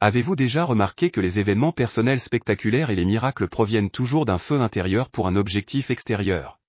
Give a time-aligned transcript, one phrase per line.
[0.00, 4.60] Avez-vous déjà remarqué que les événements personnels spectaculaires et les miracles proviennent toujours d'un feu
[4.60, 6.60] intérieur pour un objectif extérieur?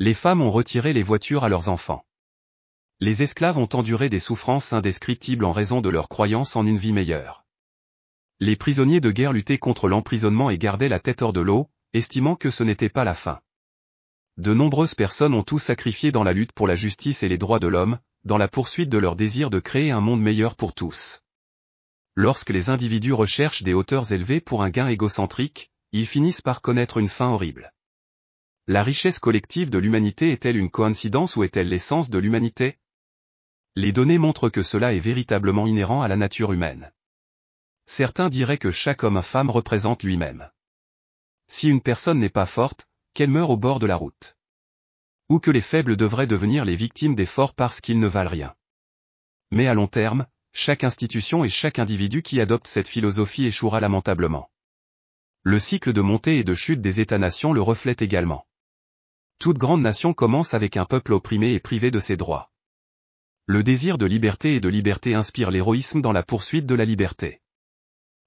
[0.00, 2.04] Les femmes ont retiré les voitures à leurs enfants.
[2.98, 6.92] Les esclaves ont enduré des souffrances indescriptibles en raison de leur croyance en une vie
[6.92, 7.44] meilleure.
[8.40, 12.34] Les prisonniers de guerre luttaient contre l'emprisonnement et gardaient la tête hors de l'eau, estimant
[12.34, 13.40] que ce n'était pas la fin.
[14.36, 17.60] De nombreuses personnes ont tout sacrifié dans la lutte pour la justice et les droits
[17.60, 21.22] de l'homme, dans la poursuite de leur désir de créer un monde meilleur pour tous.
[22.14, 26.98] Lorsque les individus recherchent des hauteurs élevées pour un gain égocentrique, ils finissent par connaître
[26.98, 27.72] une fin horrible.
[28.66, 32.78] La richesse collective de l'humanité est-elle une coïncidence ou est-elle l'essence de l'humanité?
[33.74, 36.92] Les données montrent que cela est véritablement inhérent à la nature humaine.
[37.86, 40.50] Certains diraient que chaque homme et femme représente lui-même.
[41.48, 44.36] Si une personne n'est pas forte, qu'elle meurt au bord de la route.
[45.28, 48.54] Ou que les faibles devraient devenir les victimes des forts parce qu'ils ne valent rien.
[49.50, 54.50] Mais à long terme, chaque institution et chaque individu qui adopte cette philosophie échouera lamentablement.
[55.42, 58.46] Le cycle de montée et de chute des États-nations le reflète également.
[59.38, 62.52] Toute grande nation commence avec un peuple opprimé et privé de ses droits.
[63.46, 67.40] Le désir de liberté et de liberté inspire l'héroïsme dans la poursuite de la liberté.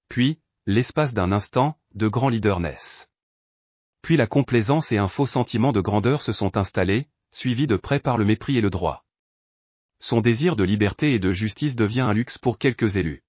[0.08, 3.08] Puis, l'espace d'un instant, de grands leaders naissent.
[4.02, 7.98] Puis la complaisance et un faux sentiment de grandeur se sont installés, suivis de près
[7.98, 9.05] par le mépris et le droit
[9.98, 13.24] son désir de liberté et de justice devient un luxe pour quelques élus.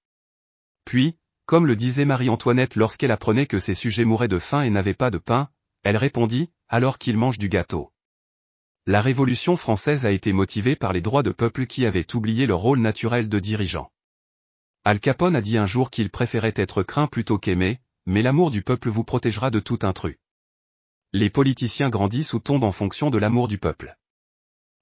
[0.86, 4.94] Puis, comme le disait Marie-Antoinette lorsqu'elle apprenait que ses sujets mouraient de faim et n'avaient
[4.94, 5.50] pas de pain,
[5.84, 7.94] elle répondit, alors qu'ils mangent du gâteau.
[8.86, 12.60] La Révolution française a été motivée par les droits de peuple qui avaient oublié leur
[12.60, 13.92] rôle naturel de dirigeant.
[14.84, 18.62] Al Capone a dit un jour qu'il préférait être craint plutôt qu'aimé, mais l'amour du
[18.62, 20.18] peuple vous protégera de tout intrus.
[21.14, 23.98] Les politiciens grandissent ou tombent en fonction de l'amour du peuple.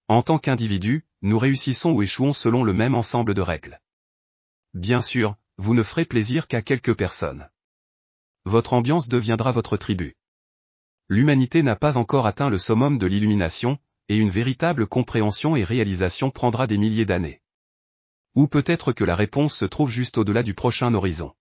[0.08, 3.82] En tant qu'individu, nous réussissons ou échouons selon le même ensemble de règles.
[4.76, 7.50] Bien sûr, vous ne ferez plaisir qu'à quelques personnes.
[8.44, 10.16] Votre ambiance deviendra votre tribu.
[11.08, 16.30] L'humanité n'a pas encore atteint le summum de l'illumination, et une véritable compréhension et réalisation
[16.30, 17.42] prendra des milliers d'années.
[18.36, 21.34] Ou peut-être que la réponse se trouve juste au-delà du prochain horizon.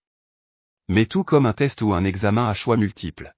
[0.88, 3.34] Mais tout comme un test ou un examen à choix multiples.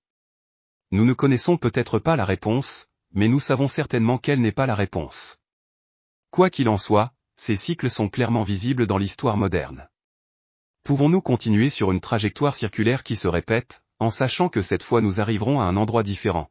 [0.93, 4.75] Nous ne connaissons peut-être pas la réponse, mais nous savons certainement quelle n'est pas la
[4.75, 5.39] réponse.
[6.31, 9.89] Quoi qu'il en soit, ces cycles sont clairement visibles dans l'histoire moderne.
[10.85, 15.19] Pouvons-nous continuer sur une trajectoire circulaire qui se répète, en sachant que cette fois nous
[15.19, 16.51] arriverons à un endroit différent?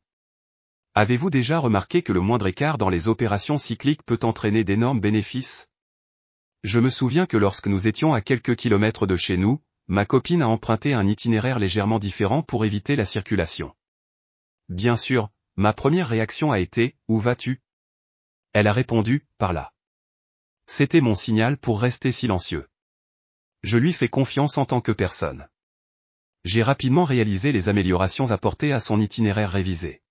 [0.96, 5.68] Avez-vous déjà remarqué que le moindre écart dans les opérations cycliques peut entraîner d'énormes bénéfices?
[6.64, 10.42] Je me souviens que lorsque nous étions à quelques kilomètres de chez nous, ma copine
[10.42, 13.72] a emprunté un itinéraire légèrement différent pour éviter la circulation.
[14.68, 17.62] Bien sûr, Ma première réaction a été, Où vas-tu?
[18.52, 19.74] Elle a répondu, Par là.
[20.68, 22.68] C'était mon signal pour rester silencieux.
[23.64, 25.48] Je lui fais confiance en tant que personne.
[26.44, 30.02] J'ai rapidement réalisé les améliorations apportées à son itinéraire révisé.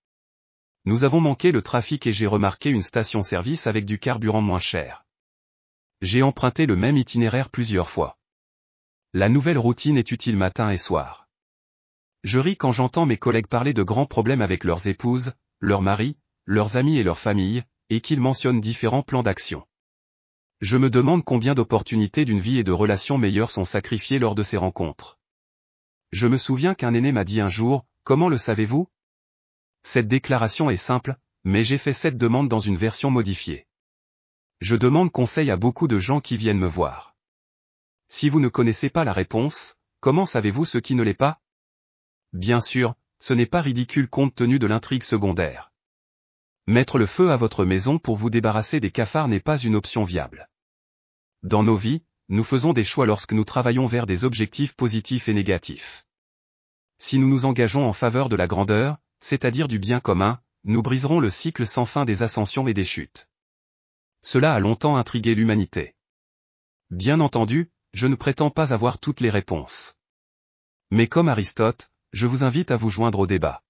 [0.87, 5.05] Nous avons manqué le trafic et j'ai remarqué une station-service avec du carburant moins cher.
[6.00, 8.19] J'ai emprunté le même itinéraire plusieurs fois.
[9.12, 11.24] La nouvelle routine est utile matin et soir.
[12.25, 16.17] Je ris quand j'entends mes collègues parler de grands problèmes avec leurs épouses, leurs maris,
[16.47, 19.67] leurs amis et leurs familles, et qu'ils mentionnent différents plans d'action.
[20.62, 24.43] Je me demande combien d'opportunités d'une vie et de relations meilleures sont sacrifiées lors de
[24.43, 25.19] ces rencontres.
[26.12, 28.89] Je me souviens qu'un aîné m'a dit un jour, comment le savez-vous?
[29.83, 33.67] Cette déclaration est simple, mais j'ai fait cette demande dans une version modifiée.
[34.62, 37.15] Je demande conseil à beaucoup de gens qui viennent me voir.
[38.09, 41.43] Si vous ne connaissez pas la réponse, comment savez-vous ce qui ne l'est pas?
[42.34, 45.72] Bien sûr, ce n'est pas ridicule compte tenu de l'intrigue secondaire.
[46.67, 50.03] Mettre le feu à votre maison pour vous débarrasser des cafards n'est pas une option
[50.03, 50.50] viable.
[51.44, 55.34] Dans nos vies, nous faisons des choix lorsque nous travaillons vers des objectifs positifs et
[55.34, 56.06] négatifs.
[56.99, 61.21] Si nous nous engageons en faveur de la grandeur, c'est-à-dire du bien commun, nous briserons
[61.21, 63.28] le cycle sans fin des ascensions et des chutes.
[64.23, 65.94] Cela a longtemps intrigué l'humanité.
[66.91, 69.99] Bien entendu, je ne prétends pas avoir toutes les réponses.
[70.91, 73.64] Mais comme Aristote, je vous invite à vous joindre au débat.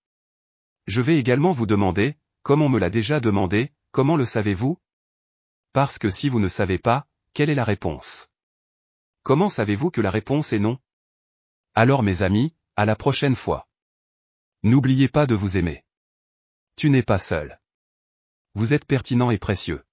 [0.87, 4.79] Je vais également vous demander, comme on me l'a déjà demandé, comment le savez-vous?
[5.73, 8.29] Parce que si vous ne savez pas, quelle est la réponse?
[9.23, 10.79] Comment savez-vous que la réponse est non?
[11.75, 13.67] Alors mes amis, à la prochaine fois.
[14.63, 15.83] N'oubliez pas de vous aimer.
[16.77, 17.59] Tu n'es pas seul.
[18.53, 19.87] Vous êtes pertinent et précieux.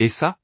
[0.00, 0.38] Et ça,